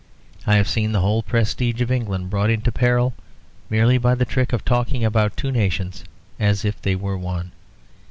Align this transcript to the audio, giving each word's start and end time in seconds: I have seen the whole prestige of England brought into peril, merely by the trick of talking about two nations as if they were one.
I 0.47 0.55
have 0.55 0.67
seen 0.67 0.93
the 0.93 1.01
whole 1.01 1.21
prestige 1.21 1.79
of 1.79 1.91
England 1.91 2.31
brought 2.31 2.49
into 2.49 2.71
peril, 2.71 3.13
merely 3.69 3.99
by 3.99 4.15
the 4.15 4.25
trick 4.25 4.51
of 4.51 4.65
talking 4.65 5.05
about 5.05 5.37
two 5.37 5.51
nations 5.51 6.05
as 6.39 6.65
if 6.65 6.81
they 6.81 6.95
were 6.95 7.19
one. 7.19 7.51